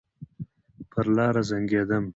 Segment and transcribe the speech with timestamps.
[0.91, 2.05] پر لار زنګېدم.